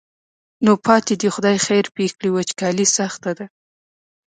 نو 0.65 0.71
پاتې 0.85 1.13
دې 1.21 1.29
خدای 1.35 1.57
خیر 1.65 1.85
پېښ 1.95 2.11
کړي 2.17 2.29
وچکالي 2.31 2.85
سخته 2.97 3.31
ده. 3.37 3.45